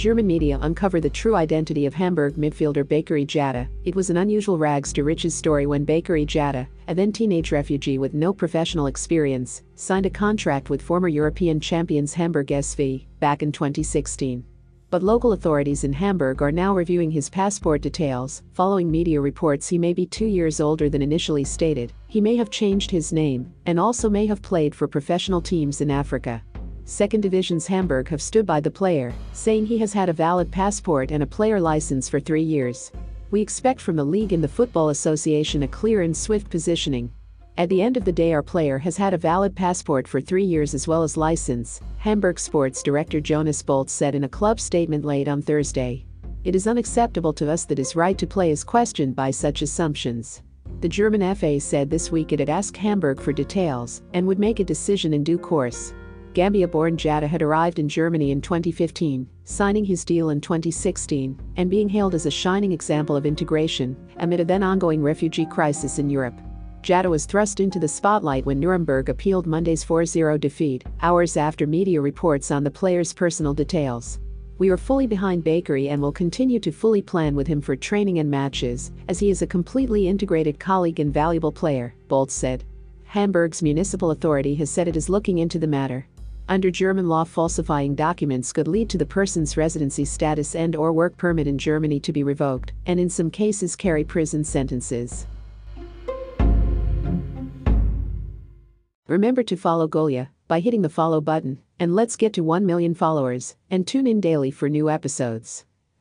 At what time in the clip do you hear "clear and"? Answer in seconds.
35.68-36.16